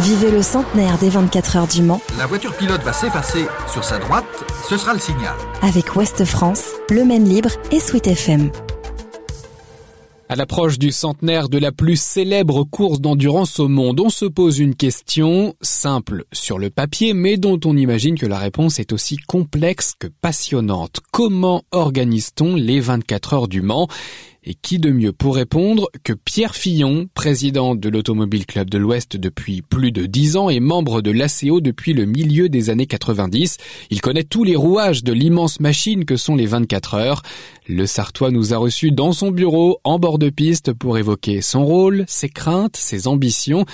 Vivez 0.00 0.30
le 0.30 0.42
centenaire 0.42 0.98
des 0.98 1.08
24 1.08 1.56
heures 1.56 1.66
du 1.66 1.80
Mans. 1.80 2.02
La 2.18 2.26
voiture 2.26 2.54
pilote 2.54 2.82
va 2.82 2.92
s'effacer 2.92 3.46
sur 3.66 3.82
sa 3.82 3.98
droite, 3.98 4.26
ce 4.68 4.76
sera 4.76 4.92
le 4.92 5.00
signal. 5.00 5.34
Avec 5.62 5.96
Ouest 5.96 6.26
France, 6.26 6.72
Le 6.90 7.02
Maine 7.02 7.26
Libre 7.26 7.48
et 7.72 7.80
Sweet 7.80 8.06
FM. 8.06 8.50
À 10.28 10.36
l'approche 10.36 10.78
du 10.78 10.90
centenaire 10.90 11.48
de 11.48 11.56
la 11.56 11.72
plus 11.72 11.98
célèbre 11.98 12.64
course 12.64 13.00
d'endurance 13.00 13.58
au 13.58 13.68
monde, 13.68 14.00
on 14.00 14.10
se 14.10 14.26
pose 14.26 14.58
une 14.58 14.74
question 14.74 15.54
simple 15.62 16.24
sur 16.30 16.58
le 16.58 16.68
papier, 16.68 17.14
mais 17.14 17.38
dont 17.38 17.58
on 17.64 17.74
imagine 17.74 18.18
que 18.18 18.26
la 18.26 18.38
réponse 18.38 18.78
est 18.78 18.92
aussi 18.92 19.16
complexe 19.16 19.94
que 19.98 20.08
passionnante. 20.20 21.00
Comment 21.10 21.62
organise-t-on 21.70 22.54
les 22.54 22.80
24 22.80 23.32
heures 23.32 23.48
du 23.48 23.62
Mans? 23.62 23.88
Et 24.46 24.54
qui 24.54 24.78
de 24.78 24.90
mieux 24.90 25.12
pour 25.12 25.34
répondre 25.34 25.90
que 26.04 26.12
Pierre 26.12 26.54
Fillon, 26.54 27.08
président 27.14 27.74
de 27.74 27.88
l'Automobile 27.88 28.46
Club 28.46 28.70
de 28.70 28.78
l'Ouest 28.78 29.16
depuis 29.16 29.60
plus 29.60 29.90
de 29.90 30.06
dix 30.06 30.36
ans 30.36 30.48
et 30.48 30.60
membre 30.60 31.02
de 31.02 31.10
l'ACO 31.10 31.60
depuis 31.60 31.92
le 31.92 32.06
milieu 32.06 32.48
des 32.48 32.70
années 32.70 32.86
90. 32.86 33.58
Il 33.90 34.00
connaît 34.00 34.24
tous 34.24 34.44
les 34.44 34.56
rouages 34.56 35.02
de 35.02 35.12
l'immense 35.12 35.58
machine 35.58 36.04
que 36.04 36.16
sont 36.16 36.36
les 36.36 36.46
24 36.46 36.94
heures. 36.94 37.22
Le 37.68 37.86
Sartois 37.86 38.30
nous 38.30 38.54
a 38.54 38.58
reçus 38.58 38.92
dans 38.92 39.12
son 39.12 39.32
bureau, 39.32 39.80
en 39.82 39.98
bord 39.98 40.18
de 40.18 40.30
piste, 40.30 40.72
pour 40.72 40.96
évoquer 40.96 41.42
son 41.42 41.66
rôle, 41.66 42.04
ses 42.06 42.28
craintes, 42.28 42.76
ses 42.76 43.08
ambitions 43.08 43.66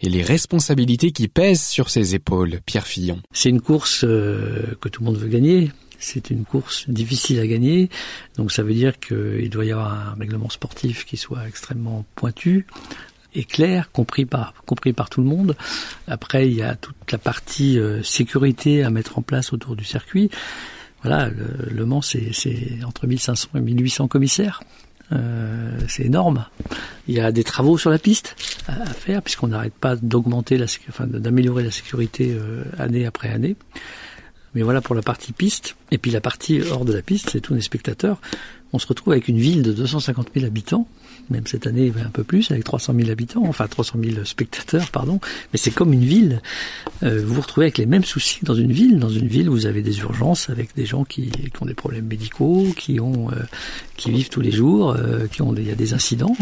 et 0.00 0.08
les 0.08 0.22
responsabilités 0.22 1.12
qui 1.12 1.28
pèsent 1.28 1.66
sur 1.66 1.90
ses 1.90 2.14
épaules. 2.14 2.60
Pierre 2.64 2.86
Fillon. 2.86 3.20
C'est 3.32 3.50
une 3.50 3.60
course 3.60 4.04
euh, 4.04 4.74
que 4.80 4.88
tout 4.88 5.02
le 5.02 5.06
monde 5.06 5.18
veut 5.18 5.28
gagner. 5.28 5.70
C'est 6.04 6.30
une 6.30 6.44
course 6.44 6.88
difficile 6.88 7.40
à 7.40 7.46
gagner, 7.46 7.88
donc 8.36 8.52
ça 8.52 8.62
veut 8.62 8.74
dire 8.74 8.98
qu'il 8.98 9.48
doit 9.50 9.64
y 9.64 9.72
avoir 9.72 9.92
un 9.92 10.14
règlement 10.18 10.50
sportif 10.50 11.04
qui 11.04 11.16
soit 11.16 11.48
extrêmement 11.48 12.04
pointu 12.14 12.66
et 13.34 13.44
clair, 13.44 13.90
compris 13.90 14.26
par 14.26 14.54
compris 14.66 14.92
par 14.92 15.10
tout 15.10 15.20
le 15.20 15.26
monde. 15.26 15.56
Après, 16.06 16.46
il 16.46 16.54
y 16.54 16.62
a 16.62 16.76
toute 16.76 17.10
la 17.10 17.18
partie 17.18 17.78
euh, 17.78 18.02
sécurité 18.02 18.84
à 18.84 18.90
mettre 18.90 19.18
en 19.18 19.22
place 19.22 19.52
autour 19.52 19.76
du 19.76 19.84
circuit. 19.84 20.30
Voilà, 21.02 21.28
le, 21.28 21.84
Mans, 21.84 22.00
c'est 22.00 22.30
entre 22.86 23.06
1500 23.06 23.48
et 23.56 23.60
1800 23.60 24.08
commissaires. 24.08 24.62
Euh, 25.12 25.78
c'est 25.86 26.04
énorme. 26.04 26.46
Il 27.08 27.14
y 27.14 27.20
a 27.20 27.30
des 27.30 27.44
travaux 27.44 27.76
sur 27.76 27.90
la 27.90 27.98
piste 27.98 28.36
à, 28.66 28.86
faire 28.86 29.20
puisqu'on 29.20 29.48
n'arrête 29.48 29.74
pas 29.74 29.96
d'augmenter 29.96 30.56
la, 30.56 30.66
d'améliorer 31.06 31.62
la 31.62 31.70
sécurité 31.70 32.34
euh, 32.34 32.64
année 32.78 33.04
après 33.04 33.28
année. 33.28 33.56
Mais 34.54 34.62
voilà 34.62 34.80
pour 34.80 34.94
la 34.94 35.02
partie 35.02 35.32
piste. 35.32 35.76
Et 35.90 35.98
puis 35.98 36.10
la 36.10 36.20
partie 36.20 36.62
hors 36.62 36.84
de 36.84 36.92
la 36.92 37.02
piste, 37.02 37.30
c'est 37.30 37.40
tous 37.40 37.54
les 37.54 37.60
spectateurs. 37.60 38.20
On 38.72 38.78
se 38.78 38.86
retrouve 38.86 39.12
avec 39.12 39.28
une 39.28 39.38
ville 39.38 39.62
de 39.62 39.72
250 39.72 40.30
000 40.34 40.46
habitants 40.46 40.86
même 41.30 41.46
cette 41.46 41.66
année 41.66 41.92
un 42.04 42.10
peu 42.10 42.24
plus, 42.24 42.50
avec 42.50 42.64
300 42.64 42.94
000 42.96 43.10
habitants, 43.10 43.44
enfin 43.46 43.66
300 43.66 43.98
000 44.02 44.24
spectateurs, 44.24 44.90
pardon. 44.90 45.20
Mais 45.52 45.58
c'est 45.58 45.70
comme 45.70 45.92
une 45.92 46.04
ville. 46.04 46.42
Euh, 47.02 47.22
vous 47.24 47.34
vous 47.34 47.40
retrouvez 47.40 47.66
avec 47.66 47.78
les 47.78 47.86
mêmes 47.86 48.04
soucis 48.04 48.40
dans 48.42 48.54
une 48.54 48.72
ville. 48.72 48.98
Dans 48.98 49.08
une 49.08 49.26
ville, 49.26 49.48
vous 49.48 49.66
avez 49.66 49.82
des 49.82 49.98
urgences 50.00 50.50
avec 50.50 50.74
des 50.74 50.86
gens 50.86 51.04
qui, 51.04 51.30
ont 51.60 51.66
des 51.66 51.74
problèmes 51.74 52.06
médicaux, 52.06 52.66
qui 52.76 53.00
ont, 53.00 53.30
euh, 53.30 53.36
qui 53.96 54.10
vivent 54.10 54.28
tous 54.28 54.40
les 54.40 54.50
jours, 54.52 54.90
euh, 54.90 55.26
qui 55.26 55.42
ont, 55.42 55.54
il 55.54 55.66
y 55.66 55.70
a 55.70 55.76
des 55.76 55.94
incidents. 55.94 56.36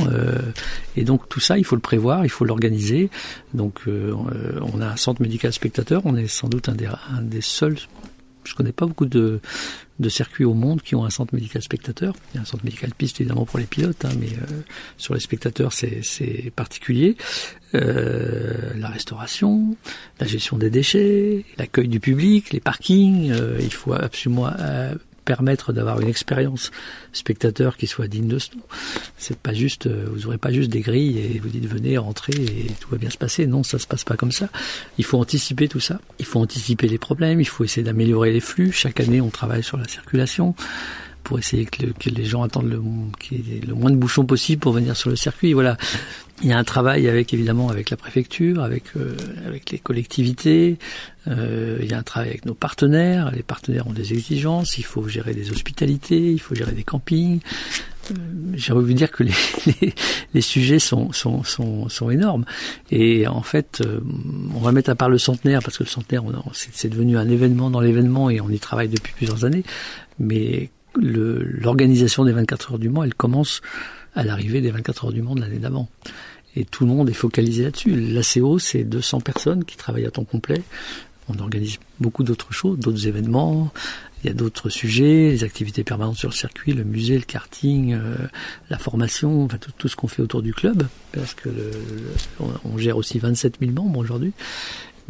et 0.96 1.04
donc 1.04 1.28
tout 1.28 1.40
ça, 1.40 1.58
il 1.58 1.64
faut 1.64 1.76
le 1.76 1.80
prévoir, 1.80 2.24
il 2.24 2.30
faut 2.30 2.44
l'organiser. 2.44 3.10
Donc 3.54 3.82
on 3.86 4.80
a 4.80 4.86
un 4.86 4.96
centre 4.96 5.22
médical 5.22 5.52
spectateur. 5.52 6.02
On 6.04 6.16
est 6.16 6.26
sans 6.26 6.48
doute 6.48 6.68
un 6.68 6.74
des, 6.74 6.86
un 6.86 7.22
des 7.22 7.40
seuls 7.40 7.78
je 8.44 8.54
connais 8.54 8.72
pas 8.72 8.86
beaucoup 8.86 9.06
de, 9.06 9.40
de 9.98 10.08
circuits 10.08 10.44
au 10.44 10.54
monde 10.54 10.82
qui 10.82 10.94
ont 10.94 11.04
un 11.04 11.10
centre 11.10 11.34
médical 11.34 11.62
spectateur. 11.62 12.14
Il 12.32 12.36
y 12.36 12.38
a 12.38 12.42
un 12.42 12.44
centre 12.44 12.64
médical 12.64 12.92
piste 12.94 13.20
évidemment 13.20 13.44
pour 13.44 13.58
les 13.58 13.66
pilotes, 13.66 14.04
hein, 14.04 14.12
mais 14.18 14.28
euh, 14.28 14.60
sur 14.98 15.14
les 15.14 15.20
spectateurs 15.20 15.72
c'est 15.72 16.52
particulier. 16.54 17.16
Euh, 17.74 18.72
la 18.76 18.88
restauration, 18.88 19.76
la 20.20 20.26
gestion 20.26 20.58
des 20.58 20.70
déchets, 20.70 21.44
l'accueil 21.56 21.88
du 21.88 22.00
public, 22.00 22.52
les 22.52 22.60
parkings. 22.60 23.30
Euh, 23.30 23.58
il 23.60 23.72
faut 23.72 23.94
absolument 23.94 24.50
permettre 25.24 25.72
d'avoir 25.72 26.00
une 26.00 26.08
expérience 26.08 26.70
spectateur 27.12 27.76
qui 27.76 27.86
soit 27.86 28.08
digne 28.08 28.28
de 28.28 28.38
ce 28.38 28.54
nom. 28.54 28.62
C'est 29.16 29.38
pas 29.38 29.52
juste, 29.52 29.86
euh, 29.86 30.06
vous 30.12 30.26
aurez 30.26 30.38
pas 30.38 30.52
juste 30.52 30.70
des 30.70 30.80
grilles 30.80 31.18
et 31.18 31.38
vous 31.38 31.48
dites 31.48 31.66
venez, 31.66 31.98
rentrez 31.98 32.34
et 32.34 32.66
tout 32.80 32.88
va 32.90 32.98
bien 32.98 33.10
se 33.10 33.18
passer. 33.18 33.46
Non, 33.46 33.62
ça 33.62 33.78
se 33.78 33.86
passe 33.86 34.04
pas 34.04 34.16
comme 34.16 34.32
ça. 34.32 34.48
Il 34.98 35.04
faut 35.04 35.18
anticiper 35.18 35.68
tout 35.68 35.80
ça. 35.80 36.00
Il 36.18 36.26
faut 36.26 36.40
anticiper 36.40 36.88
les 36.88 36.98
problèmes. 36.98 37.40
Il 37.40 37.48
faut 37.48 37.64
essayer 37.64 37.84
d'améliorer 37.84 38.32
les 38.32 38.40
flux. 38.40 38.72
Chaque 38.72 39.00
année, 39.00 39.20
on 39.20 39.30
travaille 39.30 39.62
sur 39.62 39.76
la 39.76 39.88
circulation 39.88 40.54
pour 41.22 41.38
essayer 41.38 41.66
que, 41.66 42.10
les 42.10 42.24
gens 42.24 42.42
attendent 42.42 42.70
le, 42.70 42.78
moins 43.74 43.90
de 43.90 43.96
bouchons 43.96 44.24
possible 44.24 44.60
pour 44.60 44.72
venir 44.72 44.96
sur 44.96 45.10
le 45.10 45.16
circuit. 45.16 45.52
Voilà. 45.52 45.76
Il 46.42 46.48
y 46.48 46.52
a 46.52 46.58
un 46.58 46.64
travail 46.64 47.08
avec 47.08 47.32
évidemment 47.32 47.68
avec 47.68 47.90
la 47.90 47.96
préfecture, 47.96 48.62
avec 48.62 48.84
euh, 48.96 49.16
avec 49.46 49.70
les 49.70 49.78
collectivités. 49.78 50.78
Euh, 51.28 51.78
il 51.80 51.88
y 51.88 51.94
a 51.94 51.98
un 51.98 52.02
travail 52.02 52.30
avec 52.30 52.46
nos 52.46 52.54
partenaires. 52.54 53.30
Les 53.30 53.44
partenaires 53.44 53.86
ont 53.86 53.92
des 53.92 54.12
exigences. 54.12 54.76
Il 54.78 54.84
faut 54.84 55.06
gérer 55.06 55.34
des 55.34 55.50
hospitalités, 55.50 56.32
il 56.32 56.40
faut 56.40 56.54
gérer 56.54 56.72
des 56.72 56.82
campings. 56.82 57.40
Euh, 58.10 58.14
J'ai 58.54 58.72
envie 58.72 58.92
de 58.92 58.98
dire 58.98 59.10
que 59.10 59.22
les, 59.22 59.32
les, 59.66 59.94
les, 60.34 60.40
sujets 60.40 60.78
sont, 60.78 61.12
sont, 61.12 61.44
sont, 61.44 61.88
sont 61.88 62.10
énormes. 62.10 62.44
Et 62.90 63.26
en 63.26 63.42
fait, 63.42 63.82
euh, 63.84 64.00
on 64.54 64.60
va 64.60 64.72
mettre 64.72 64.90
à 64.90 64.94
part 64.94 65.08
le 65.08 65.18
centenaire 65.18 65.60
parce 65.62 65.78
que 65.78 65.84
le 65.84 65.88
centenaire, 65.88 66.24
c'est 66.52 66.88
devenu 66.88 67.16
un 67.16 67.28
événement 67.28 67.70
dans 67.70 67.80
l'événement 67.80 68.30
et 68.30 68.40
on 68.40 68.48
y 68.48 68.58
travaille 68.58 68.88
depuis 68.88 69.12
plusieurs 69.14 69.44
années. 69.44 69.64
Mais 70.18 70.70
l'organisation 70.96 72.24
des 72.24 72.32
24 72.32 72.72
heures 72.72 72.78
du 72.78 72.88
Mans, 72.88 73.04
elle 73.04 73.14
commence 73.14 73.60
à 74.14 74.24
l'arrivée 74.24 74.60
des 74.60 74.70
24 74.70 75.06
heures 75.06 75.12
du 75.12 75.22
Mans 75.22 75.34
de 75.34 75.40
l'année 75.40 75.58
d'avant. 75.58 75.88
Et 76.54 76.64
tout 76.64 76.84
le 76.84 76.92
monde 76.92 77.08
est 77.08 77.14
focalisé 77.14 77.64
là-dessus. 77.64 77.94
L'ACO, 77.94 78.58
c'est 78.58 78.84
200 78.84 79.20
personnes 79.20 79.64
qui 79.64 79.76
travaillent 79.76 80.06
à 80.06 80.10
temps 80.10 80.24
complet. 80.24 80.62
On 81.28 81.38
organise 81.38 81.78
beaucoup 82.00 82.24
d'autres 82.24 82.52
choses, 82.52 82.78
d'autres 82.78 83.06
événements. 83.06 83.72
Il 84.22 84.28
y 84.28 84.30
a 84.30 84.34
d'autres 84.34 84.68
sujets, 84.68 85.30
les 85.30 85.44
activités 85.44 85.82
permanentes 85.82 86.16
sur 86.16 86.28
le 86.28 86.34
circuit, 86.34 86.72
le 86.72 86.84
musée, 86.84 87.16
le 87.16 87.24
karting, 87.24 87.94
euh, 87.94 88.16
la 88.70 88.78
formation, 88.78 89.44
enfin 89.44 89.58
tout, 89.58 89.88
ce 89.88 89.96
qu'on 89.96 90.06
fait 90.08 90.22
autour 90.22 90.42
du 90.42 90.54
club, 90.54 90.86
parce 91.12 91.34
que 91.34 91.48
on, 92.64 92.78
gère 92.78 92.96
aussi 92.96 93.18
27 93.18 93.56
000 93.60 93.72
membres 93.72 93.98
aujourd'hui. 93.98 94.32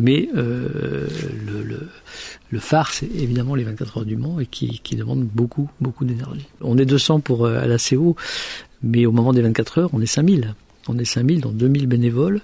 Mais 0.03 0.29
euh, 0.35 1.07
le, 1.47 1.89
le, 2.51 2.59
phare, 2.59 2.93
c'est 2.93 3.07
évidemment 3.07 3.55
les 3.55 3.63
24 3.63 3.99
heures 3.99 4.05
du 4.05 4.17
Mans 4.17 4.41
et 4.41 4.47
qui, 4.47 4.81
qui 4.83 4.97
demande 4.97 5.23
beaucoup, 5.23 5.71
beaucoup 5.81 6.05
d'énergie. 6.05 6.49
On 6.61 6.77
est 6.77 6.85
200 6.85 7.21
pour 7.21 7.47
euh, 7.47 7.63
à 7.63 7.67
la 7.69 7.77
CO, 7.79 8.17
mais 8.83 9.07
au 9.07 9.13
moment 9.13 9.33
des 9.33 9.43
24 9.43 9.79
heures, 9.79 9.91
on 9.93 10.01
est 10.01 10.07
5000. 10.07 10.55
On 10.89 10.99
est 10.99 11.05
5000 11.05 11.41
dans 11.41 11.53
2000 11.53 11.87
bénévoles, 11.87 12.41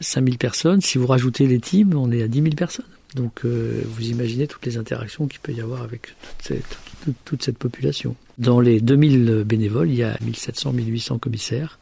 5000 0.00 0.36
personnes. 0.36 0.82
Si 0.82 0.98
vous 0.98 1.06
rajoutez 1.06 1.46
les 1.46 1.58
teams, 1.58 1.94
on 1.94 2.12
est 2.12 2.22
à 2.22 2.28
10 2.28 2.42
000 2.42 2.54
personnes. 2.54 2.84
Donc 3.14 3.46
euh, 3.46 3.80
vous 3.86 4.10
imaginez 4.10 4.46
toutes 4.46 4.66
les 4.66 4.76
interactions 4.76 5.26
qu'il 5.26 5.40
peut 5.40 5.52
y 5.52 5.62
avoir 5.62 5.80
avec 5.80 6.02
toute 6.02 6.42
cette, 6.42 6.78
toute, 7.24 7.42
cette 7.42 7.56
population. 7.56 8.14
Dans 8.36 8.60
les 8.60 8.82
2000 8.82 9.44
bénévoles, 9.46 9.88
il 9.88 9.96
y 9.96 10.02
a 10.02 10.18
1700, 10.20 10.74
1800 10.74 11.18
commissaires, 11.18 11.78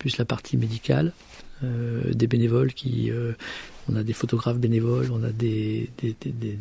plus 0.00 0.16
la 0.18 0.24
partie 0.24 0.56
médicale, 0.56 1.12
euh, 1.62 2.12
des 2.14 2.26
bénévoles 2.26 2.72
qui 2.72 3.10
euh, 3.10 3.32
on 3.88 3.94
a 3.94 4.02
des 4.02 4.14
photographes 4.14 4.56
bénévoles, 4.56 5.10
on 5.12 5.22
a 5.22 5.30
des, 5.30 5.90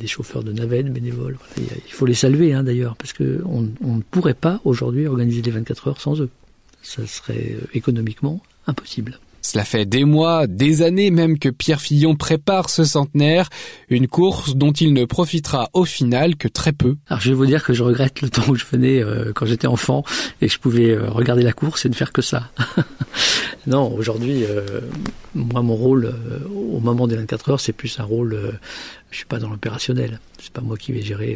chauffeurs 0.06 0.44
de 0.44 0.52
navettes 0.52 0.92
bénévoles. 0.92 1.38
il 1.58 1.94
faut 1.94 2.06
les 2.06 2.14
saluer 2.14 2.54
hein, 2.54 2.64
d'ailleurs, 2.64 2.98
parce 2.98 3.14
qu'on 3.14 3.70
on 3.82 3.96
ne 3.96 4.02
pourrait 4.02 4.34
pas 4.34 4.60
aujourd'hui 4.66 5.08
organiser 5.08 5.42
les 5.42 5.52
24 5.52 5.88
heures 5.88 6.02
sans 6.02 6.20
eux. 6.20 6.30
Ça 6.82 7.08
serait 7.08 7.56
euh, 7.56 7.66
économiquement 7.74 8.42
impossible. 8.68 9.20
Cela 9.50 9.66
fait 9.66 9.88
des 9.88 10.06
mois, 10.06 10.46
des 10.46 10.84
années 10.84 11.10
même 11.10 11.40
que 11.40 11.50
Pierre 11.50 11.82
Fillon 11.82 12.16
prépare 12.16 12.70
ce 12.70 12.84
centenaire, 12.84 13.50
une 13.90 14.08
course 14.08 14.56
dont 14.56 14.72
il 14.72 14.94
ne 14.94 15.06
profitera 15.06 15.72
au 15.74 15.86
final 15.86 16.36
que 16.36 16.48
très 16.48 16.72
peu. 16.72 16.98
Alors 17.08 17.20
je 17.20 17.30
vais 17.30 17.36
vous 17.36 17.48
dire 17.48 17.64
que 17.64 17.74
je 17.74 17.82
regrette 17.82 18.22
le 18.22 18.30
temps 18.30 18.48
où 18.48 18.54
je 18.54 18.66
venais 18.72 19.02
euh, 19.02 19.32
quand 19.34 19.48
j'étais 19.48 19.66
enfant 19.66 20.04
et 20.42 20.46
que 20.46 20.54
je 20.54 20.60
pouvais 20.60 20.92
euh, 20.92 21.10
regarder 21.10 21.42
la 21.42 21.52
course 21.52 21.84
et 21.86 21.90
ne 21.90 21.96
faire 21.96 22.14
que 22.14 22.22
ça. 22.22 22.52
non, 23.66 23.92
aujourd'hui, 23.92 24.44
euh, 24.44 24.82
moi 25.34 25.64
mon 25.64 25.76
rôle 25.76 26.14
au 26.54 26.80
moment 26.80 27.08
des 27.08 27.16
24 27.16 27.50
heures, 27.50 27.60
c'est 27.60 27.74
plus 27.74 28.00
un 28.00 28.04
rôle 28.04 28.38
je 29.10 29.18
suis 29.18 29.26
pas 29.26 29.40
dans 29.40 29.50
l'opérationnel. 29.50 30.20
C'est 30.40 30.54
pas 30.54 30.62
moi 30.62 30.78
qui 30.78 30.92
vais 30.92 31.02
gérer 31.02 31.36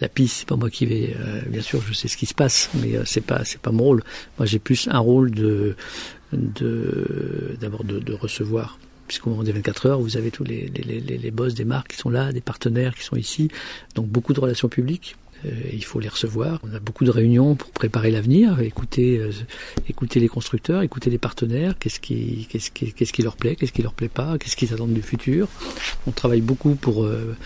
la 0.00 0.08
piste, 0.08 0.38
c'est 0.38 0.48
pas 0.48 0.56
moi 0.56 0.70
qui 0.70 0.86
vais. 0.86 1.14
bien 1.48 1.60
sûr, 1.60 1.82
je 1.86 1.92
sais 1.92 2.08
ce 2.08 2.16
qui 2.16 2.24
se 2.24 2.32
passe, 2.32 2.70
mais 2.80 2.94
c'est 3.04 3.20
pas 3.20 3.44
c'est 3.44 3.60
pas 3.60 3.72
mon 3.72 3.84
rôle. 3.84 4.02
Moi, 4.38 4.46
j'ai 4.46 4.58
plus 4.58 4.88
un 4.90 5.00
rôle 5.00 5.30
de 5.30 5.76
de 6.23 6.23
d'abord 6.34 7.84
de, 7.84 7.98
de, 7.98 8.12
recevoir 8.12 8.78
puisqu'au 9.06 9.30
moment 9.30 9.42
des 9.42 9.52
24 9.52 9.86
heures, 9.86 10.00
vous 10.00 10.16
avez 10.16 10.30
tous 10.30 10.44
les, 10.44 10.70
les, 10.74 11.00
les, 11.00 11.18
les, 11.18 11.30
boss 11.30 11.54
des 11.54 11.66
marques 11.66 11.88
qui 11.92 11.98
sont 11.98 12.08
là, 12.08 12.32
des 12.32 12.40
partenaires 12.40 12.94
qui 12.94 13.04
sont 13.04 13.16
ici, 13.16 13.50
donc 13.94 14.06
beaucoup 14.08 14.32
de 14.32 14.40
relations 14.40 14.68
publiques. 14.68 15.16
Euh, 15.44 15.50
il 15.72 15.84
faut 15.84 16.00
les 16.00 16.08
recevoir. 16.08 16.60
On 16.62 16.74
a 16.74 16.80
beaucoup 16.80 17.04
de 17.04 17.10
réunions 17.10 17.54
pour 17.54 17.70
préparer 17.70 18.10
l'avenir, 18.10 18.60
écouter, 18.60 19.18
euh, 19.18 19.30
écouter 19.88 20.20
les 20.20 20.28
constructeurs, 20.28 20.82
écouter 20.82 21.10
les 21.10 21.18
partenaires, 21.18 21.78
qu'est-ce 21.78 22.00
qui, 22.00 22.46
qu'est-ce 22.50 22.70
qui, 22.70 22.92
qu'est-ce 22.92 23.12
qui 23.12 23.22
leur 23.22 23.36
plaît, 23.36 23.56
qu'est-ce 23.56 23.72
qui 23.72 23.82
leur 23.82 23.92
plaît 23.92 24.08
pas, 24.08 24.38
qu'est-ce 24.38 24.56
qu'ils 24.56 24.72
attendent 24.72 24.94
du 24.94 25.02
futur. 25.02 25.48
On 26.06 26.12
travaille 26.12 26.40
beaucoup 26.40 26.74
pour 26.74 27.04
euh, 27.04 27.36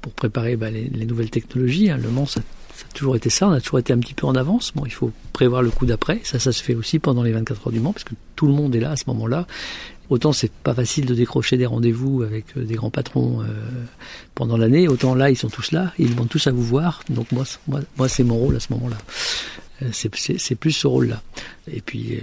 pour 0.00 0.12
préparer 0.12 0.56
bah, 0.56 0.70
les, 0.70 0.84
les, 0.84 1.06
nouvelles 1.06 1.30
technologies. 1.30 1.90
Hein. 1.90 1.98
Le 2.02 2.10
Mans, 2.10 2.26
ça 2.26 2.42
ça 2.74 2.86
a 2.90 2.92
toujours 2.92 3.16
été 3.16 3.30
ça, 3.30 3.46
on 3.48 3.52
a 3.52 3.60
toujours 3.60 3.78
été 3.78 3.92
un 3.92 3.98
petit 3.98 4.14
peu 4.14 4.26
en 4.26 4.34
avance. 4.34 4.72
Bon, 4.74 4.84
il 4.84 4.92
faut 4.92 5.12
prévoir 5.32 5.62
le 5.62 5.70
coup 5.70 5.86
d'après. 5.86 6.20
Ça, 6.24 6.38
ça 6.38 6.52
se 6.52 6.62
fait 6.62 6.74
aussi 6.74 6.98
pendant 6.98 7.22
les 7.22 7.32
24 7.32 7.66
heures 7.66 7.72
du 7.72 7.80
Mans, 7.80 7.92
parce 7.92 8.04
que 8.04 8.14
tout 8.36 8.46
le 8.46 8.52
monde 8.52 8.74
est 8.74 8.80
là 8.80 8.90
à 8.90 8.96
ce 8.96 9.04
moment-là. 9.08 9.46
Autant 10.10 10.32
c'est 10.32 10.52
pas 10.52 10.74
facile 10.74 11.06
de 11.06 11.14
décrocher 11.14 11.56
des 11.56 11.64
rendez-vous 11.64 12.22
avec 12.22 12.44
euh, 12.56 12.64
des 12.64 12.74
grands 12.74 12.90
patrons 12.90 13.40
euh, 13.40 13.46
pendant 14.34 14.58
l'année, 14.58 14.86
autant 14.86 15.14
là 15.14 15.30
ils 15.30 15.36
sont 15.36 15.48
tous 15.48 15.72
là, 15.72 15.94
ils 15.98 16.10
demandent 16.10 16.28
tous 16.28 16.46
à 16.46 16.52
vous 16.52 16.62
voir. 16.62 17.02
Donc 17.08 17.32
moi, 17.32 17.44
moi, 17.68 17.80
moi 17.96 18.08
c'est 18.08 18.24
mon 18.24 18.36
rôle 18.36 18.56
à 18.56 18.60
ce 18.60 18.72
moment-là. 18.74 18.98
Euh, 19.82 19.88
c'est 19.92 20.54
plus 20.54 20.72
ce 20.72 20.86
rôle-là. 20.86 21.22
Et 21.72 21.80
puis 21.80 22.20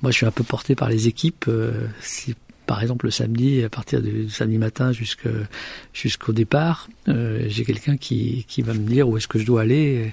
moi 0.00 0.12
je 0.12 0.18
suis 0.18 0.26
un 0.26 0.30
peu 0.30 0.44
porté 0.44 0.76
par 0.76 0.88
les 0.88 1.08
équipes. 1.08 1.50
Par 2.66 2.82
exemple 2.82 3.06
le 3.06 3.10
samedi, 3.10 3.62
à 3.62 3.68
partir 3.68 4.02
du 4.02 4.28
samedi 4.28 4.58
matin 4.58 4.92
jusqu'au 5.92 6.32
départ, 6.32 6.88
j'ai 7.06 7.64
quelqu'un 7.64 7.96
qui, 7.96 8.44
va 8.58 8.74
me 8.74 8.86
dire 8.86 9.08
où 9.08 9.16
est-ce 9.16 9.28
que 9.28 9.38
je 9.38 9.46
dois 9.46 9.62
aller 9.62 10.12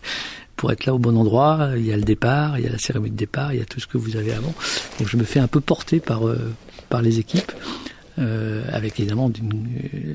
pour 0.56 0.72
être 0.72 0.86
là 0.86 0.94
au 0.94 1.00
bon 1.00 1.18
endroit. 1.18 1.72
Il 1.76 1.86
y 1.86 1.92
a 1.92 1.98
le 1.98 2.04
départ, 2.04 2.58
il 2.60 2.66
y 2.66 2.68
a 2.68 2.72
la 2.72 2.78
cérémonie 2.78 3.12
de 3.12 3.18
départ, 3.18 3.54
il 3.54 3.60
y 3.60 3.62
a 3.62 3.66
tout 3.66 3.80
ce 3.80 3.88
que 3.88 3.98
vous 3.98 4.16
avez 4.16 4.34
avant. 4.34 4.54
Donc 5.00 5.08
je 5.08 5.18
me 5.18 5.24
fais 5.24 5.40
un 5.40 5.48
peu 5.48 5.60
porter 5.60 6.00
par 6.00 6.28
euh, 6.28 6.38
les 7.02 7.20
équipes. 7.20 7.52
Euh, 8.20 8.64
avec 8.72 9.00
évidemment 9.00 9.28
euh, 9.28 10.14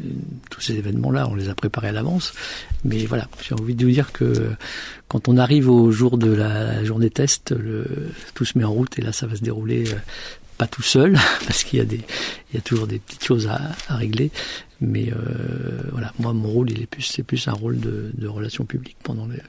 tous 0.51 0.61
ces 0.61 0.75
événements-là, 0.75 1.29
on 1.29 1.35
les 1.35 1.49
a 1.49 1.55
préparés 1.57 1.89
à 1.89 1.93
l'avance. 1.93 2.33
Mais 2.85 3.05
voilà, 3.07 3.29
j'ai 3.43 3.55
envie 3.55 3.75
de 3.75 3.85
vous 3.85 3.91
dire 3.91 4.13
que 4.13 4.53
quand 5.09 5.29
on 5.29 5.37
arrive 5.37 5.69
au 5.69 5.91
jour 5.91 6.17
de 6.17 6.31
la 6.31 6.85
journée 6.85 7.11
test, 7.11 7.55
tout 8.35 8.45
se 8.45 8.57
met 8.57 8.65
en 8.65 8.73
route 8.73 8.97
et 9.01 9.03
là, 9.03 9.11
ça 9.11 9.27
va 9.27 9.35
se 9.35 9.43
dérouler 9.43 9.85
pas 10.59 10.67
tout 10.67 10.83
seul 10.83 11.15
parce 11.47 11.65
qu'il 11.65 11.79
y 11.79 11.83
a 11.83 11.87
des, 11.87 12.01
il 12.51 12.55
y 12.55 12.59
a 12.59 12.61
toujours 12.61 12.87
des 12.87 12.99
petites 12.99 13.25
choses 13.25 13.47
à, 13.47 13.61
à 13.89 13.97
régler. 13.97 14.31
Mais 14.81 15.11
voilà, 15.91 16.13
moi, 16.21 16.33
mon 16.33 16.49
rôle, 16.49 16.71
il 16.71 16.81
est 16.81 16.87
plus, 16.87 17.03
c'est 17.03 17.25
plus 17.25 17.49
un 17.49 17.53
rôle 17.53 17.81
de, 17.81 18.13
de 18.15 18.29
relations 18.29 18.65
publiques 18.65 18.99
pendant 19.03 19.27
les 19.27 19.41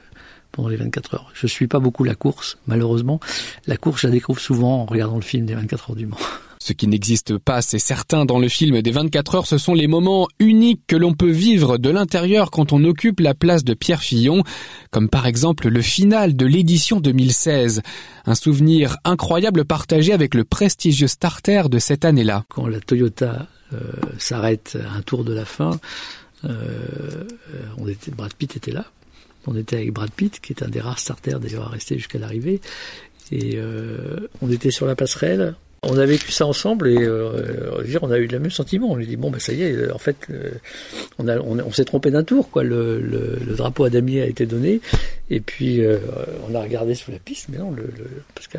pendant 0.52 0.68
les 0.68 0.76
24 0.76 1.14
heures. 1.14 1.30
Je 1.34 1.46
suis 1.46 1.66
pas 1.66 1.78
beaucoup 1.78 2.04
la 2.04 2.14
course, 2.14 2.58
malheureusement. 2.66 3.20
La 3.66 3.76
course, 3.76 4.02
je 4.02 4.08
la 4.08 4.12
découvre 4.12 4.40
souvent 4.40 4.82
en 4.82 4.84
regardant 4.84 5.16
le 5.16 5.22
film 5.22 5.46
des 5.46 5.54
24 5.54 5.90
heures 5.90 5.96
du 5.96 6.06
Mans. 6.06 6.16
Ce 6.62 6.74
qui 6.74 6.86
n'existe 6.86 7.38
pas, 7.38 7.62
c'est 7.62 7.78
certain, 7.78 8.26
dans 8.26 8.38
le 8.38 8.48
film 8.48 8.82
des 8.82 8.90
24 8.90 9.34
heures, 9.34 9.46
ce 9.46 9.56
sont 9.56 9.72
les 9.72 9.86
moments 9.86 10.28
uniques 10.38 10.82
que 10.86 10.94
l'on 10.94 11.14
peut 11.14 11.30
vivre 11.30 11.78
de 11.78 11.88
l'intérieur 11.88 12.50
quand 12.50 12.74
on 12.74 12.84
occupe 12.84 13.20
la 13.20 13.34
place 13.34 13.64
de 13.64 13.72
Pierre 13.72 14.02
Fillon, 14.02 14.44
comme 14.90 15.08
par 15.08 15.26
exemple 15.26 15.68
le 15.68 15.80
final 15.80 16.36
de 16.36 16.44
l'édition 16.44 17.00
2016. 17.00 17.80
Un 18.26 18.34
souvenir 18.34 18.98
incroyable 19.04 19.64
partagé 19.64 20.12
avec 20.12 20.34
le 20.34 20.44
prestigieux 20.44 21.08
starter 21.08 21.70
de 21.70 21.78
cette 21.78 22.04
année-là. 22.04 22.44
Quand 22.50 22.66
la 22.66 22.80
Toyota 22.80 23.48
euh, 23.72 23.78
s'arrête 24.18 24.76
à 24.84 24.98
un 24.98 25.00
tour 25.00 25.24
de 25.24 25.32
la 25.32 25.46
fin, 25.46 25.80
euh, 26.44 27.24
était, 27.88 28.10
Brad 28.10 28.34
Pitt 28.34 28.56
était 28.56 28.72
là, 28.72 28.84
on 29.46 29.56
était 29.56 29.76
avec 29.76 29.92
Brad 29.94 30.10
Pitt, 30.10 30.40
qui 30.40 30.52
est 30.52 30.62
un 30.62 30.68
des 30.68 30.80
rares 30.80 30.98
starters 30.98 31.40
d'ailleurs 31.40 31.68
à 31.68 31.70
rester 31.70 31.96
jusqu'à 31.96 32.18
l'arrivée. 32.18 32.60
Et 33.32 33.52
euh, 33.56 34.28
on 34.42 34.50
était 34.50 34.70
sur 34.70 34.84
la 34.84 34.94
passerelle. 34.94 35.54
On 35.82 35.96
a 35.96 36.04
vécu 36.04 36.30
ça 36.30 36.46
ensemble 36.46 36.88
et 36.88 36.98
euh, 36.98 37.82
on 38.02 38.10
a 38.10 38.18
eu 38.18 38.26
le 38.26 38.38
même 38.38 38.50
sentiment. 38.50 38.90
On 38.90 38.96
lui 38.96 39.06
dit 39.06 39.16
bon 39.16 39.30
ben 39.30 39.40
ça 39.40 39.52
y 39.52 39.62
est, 39.62 39.90
en 39.90 39.98
fait 39.98 40.26
on, 41.18 41.26
a, 41.26 41.38
on, 41.38 41.72
s'est 41.72 41.86
trompé 41.86 42.10
d'un 42.10 42.22
tour 42.22 42.50
quoi. 42.50 42.62
Le, 42.62 43.00
le, 43.00 43.54
drapeau 43.56 43.84
à 43.84 43.90
damier 43.90 44.22
a 44.22 44.26
été 44.26 44.44
donné 44.44 44.80
et 45.30 45.40
puis 45.40 45.82
euh, 45.82 45.98
on 46.48 46.54
a 46.54 46.60
regardé 46.60 46.94
sous 46.94 47.10
la 47.10 47.18
piste, 47.18 47.48
mais 47.48 47.58
non, 47.58 47.74
parce 48.34 48.46
que 48.46 48.58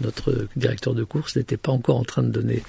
notre 0.00 0.46
directeur 0.54 0.94
de 0.94 1.02
course 1.02 1.36
n'était 1.36 1.56
pas 1.56 1.72
encore 1.72 1.96
en 1.96 2.04
train 2.04 2.22
de 2.22 2.30
donner. 2.30 2.62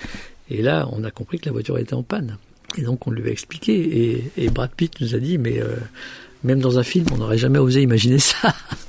Et 0.50 0.62
là, 0.62 0.88
on 0.92 1.04
a 1.04 1.12
compris 1.12 1.40
que 1.40 1.46
la 1.46 1.52
voiture 1.52 1.78
était 1.78 1.94
en 1.94 2.04
panne. 2.04 2.38
Et 2.78 2.82
donc 2.82 3.06
on 3.06 3.12
lui 3.12 3.28
a 3.28 3.32
expliqué 3.32 3.74
et, 3.76 4.32
et 4.38 4.50
Brad 4.50 4.72
Pitt 4.72 5.00
nous 5.02 5.14
a 5.14 5.20
dit 5.20 5.38
mais 5.38 5.62
même 6.44 6.60
dans 6.60 6.80
un 6.80 6.84
film, 6.84 7.06
on 7.12 7.18
n'aurait 7.18 7.38
jamais 7.38 7.60
osé 7.60 7.82
imaginer 7.82 8.20
ça. 8.20 8.56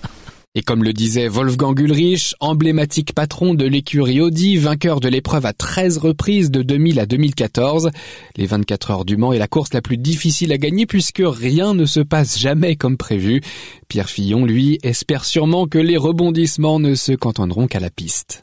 Et 0.54 0.62
comme 0.62 0.82
le 0.82 0.92
disait 0.92 1.28
Wolfgang 1.28 1.78
Ulrich, 1.78 2.34
emblématique 2.40 3.14
patron 3.14 3.54
de 3.54 3.66
l'écurie 3.66 4.20
Audi, 4.20 4.56
vainqueur 4.56 4.98
de 4.98 5.08
l'épreuve 5.08 5.44
à 5.44 5.52
13 5.52 5.98
reprises 5.98 6.50
de 6.50 6.62
2000 6.62 6.98
à 7.00 7.06
2014, 7.06 7.90
les 8.36 8.46
24 8.46 8.90
heures 8.90 9.04
du 9.04 9.16
Mans 9.18 9.32
est 9.32 9.38
la 9.38 9.46
course 9.46 9.74
la 9.74 9.82
plus 9.82 9.98
difficile 9.98 10.52
à 10.52 10.58
gagner 10.58 10.86
puisque 10.86 11.22
rien 11.22 11.74
ne 11.74 11.84
se 11.84 12.00
passe 12.00 12.38
jamais 12.38 12.76
comme 12.76 12.96
prévu. 12.96 13.42
Pierre 13.88 14.08
Fillon, 14.08 14.46
lui, 14.46 14.78
espère 14.82 15.26
sûrement 15.26 15.66
que 15.66 15.78
les 15.78 15.98
rebondissements 15.98 16.80
ne 16.80 16.94
se 16.94 17.12
cantonneront 17.12 17.66
qu'à 17.66 17.80
la 17.80 17.90
piste. 17.90 18.42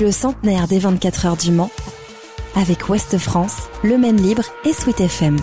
Le 0.00 0.10
centenaire 0.10 0.68
des 0.68 0.78
24 0.78 1.26
heures 1.26 1.36
du 1.36 1.50
Mans 1.50 1.70
avec 2.56 2.88
Ouest 2.88 3.18
France, 3.18 3.68
Le 3.84 3.98
Maine 3.98 4.20
Libre 4.20 4.44
et 4.64 4.72
Sweet 4.72 5.00
FM. 5.00 5.36